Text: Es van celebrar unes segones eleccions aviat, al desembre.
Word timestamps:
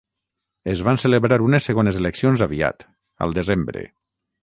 Es 0.73 0.81
van 0.87 0.99
celebrar 1.03 1.37
unes 1.49 1.69
segones 1.71 2.01
eleccions 2.01 2.45
aviat, 2.49 2.89
al 3.27 3.41
desembre. 3.41 3.89